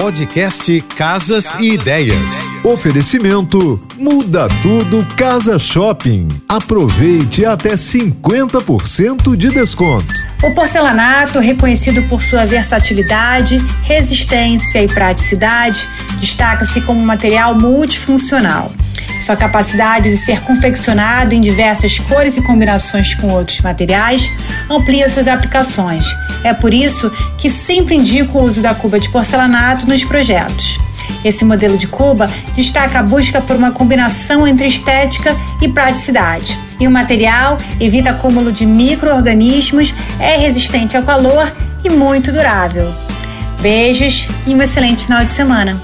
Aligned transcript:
Podcast 0.00 0.80
Casas 0.96 1.56
e 1.58 1.72
Ideias. 1.72 2.48
Oferecimento 2.62 3.82
Muda 3.96 4.46
Tudo 4.62 5.04
Casa 5.16 5.58
Shopping. 5.58 6.28
Aproveite 6.48 7.44
até 7.44 7.70
50% 7.70 9.34
de 9.34 9.48
desconto. 9.50 10.14
O 10.40 10.54
porcelanato, 10.54 11.40
reconhecido 11.40 12.00
por 12.02 12.22
sua 12.22 12.44
versatilidade, 12.44 13.58
resistência 13.82 14.80
e 14.80 14.86
praticidade, 14.86 15.88
destaca-se 16.20 16.80
como 16.82 17.00
um 17.00 17.04
material 17.04 17.56
multifuncional. 17.56 18.70
Sua 19.20 19.36
capacidade 19.36 20.10
de 20.10 20.16
ser 20.16 20.40
confeccionado 20.40 21.34
em 21.34 21.40
diversas 21.40 21.98
cores 21.98 22.36
e 22.36 22.42
combinações 22.42 23.14
com 23.14 23.28
outros 23.28 23.60
materiais 23.60 24.30
amplia 24.70 25.08
suas 25.08 25.28
aplicações. 25.28 26.04
É 26.44 26.54
por 26.54 26.72
isso 26.72 27.10
que 27.36 27.50
sempre 27.50 27.96
indico 27.96 28.38
o 28.38 28.44
uso 28.44 28.62
da 28.62 28.74
cuba 28.74 28.98
de 29.00 29.08
porcelanato 29.10 29.86
nos 29.86 30.04
projetos. 30.04 30.78
Esse 31.24 31.44
modelo 31.44 31.76
de 31.76 31.88
cuba 31.88 32.30
destaca 32.54 33.00
a 33.00 33.02
busca 33.02 33.40
por 33.40 33.56
uma 33.56 33.72
combinação 33.72 34.46
entre 34.46 34.66
estética 34.66 35.34
e 35.60 35.68
praticidade. 35.68 36.58
E 36.78 36.86
o 36.86 36.90
material 36.90 37.58
evita 37.80 38.10
acúmulo 38.10 38.52
de 38.52 38.64
micro-organismos, 38.64 39.94
é 40.20 40.36
resistente 40.36 40.96
ao 40.96 41.02
calor 41.02 41.52
e 41.84 41.90
muito 41.90 42.30
durável. 42.30 42.92
Beijos 43.60 44.28
e 44.46 44.54
um 44.54 44.62
excelente 44.62 45.06
final 45.06 45.24
de 45.24 45.32
semana. 45.32 45.80